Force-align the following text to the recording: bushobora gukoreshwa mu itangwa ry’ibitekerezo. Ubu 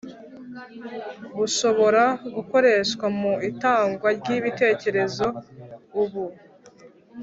bushobora 1.37 2.03
gukoreshwa 2.35 3.05
mu 3.19 3.33
itangwa 3.49 4.07
ry’ibitekerezo. 4.19 5.25
Ubu 6.01 6.23